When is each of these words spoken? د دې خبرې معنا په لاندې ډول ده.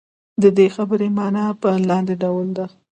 د 0.41 0.43
دې 0.57 0.67
خبرې 0.75 1.07
معنا 1.17 1.45
په 1.61 1.69
لاندې 1.89 2.13
ډول 2.23 2.47
ده. 2.57 2.65